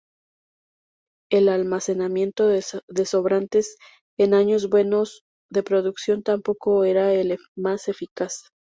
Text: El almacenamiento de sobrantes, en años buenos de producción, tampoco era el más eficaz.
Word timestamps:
El 1.29 1.47
almacenamiento 1.47 2.47
de 2.47 2.63
sobrantes, 3.05 3.77
en 4.17 4.33
años 4.33 4.67
buenos 4.67 5.21
de 5.51 5.61
producción, 5.61 6.23
tampoco 6.23 6.85
era 6.85 7.13
el 7.13 7.37
más 7.55 7.87
eficaz. 7.87 8.45